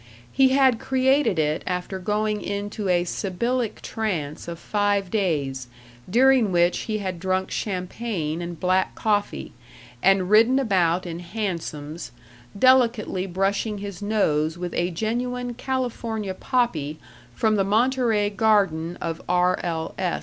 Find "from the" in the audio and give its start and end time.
17.35-17.63